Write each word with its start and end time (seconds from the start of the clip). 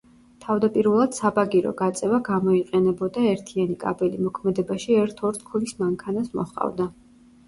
თავდაპირველად 0.43 1.11
საბაგირო 1.15 1.73
გაწევა 1.81 2.19
გამოიყენებოდა, 2.29 3.25
ერთიანი 3.31 3.75
კაბელი 3.83 4.21
მოქმედებაში 4.29 4.97
ერთ 5.03 5.21
ორთქლის 5.29 5.75
მანქანას 5.83 6.33
მოჰყავდა. 6.41 6.89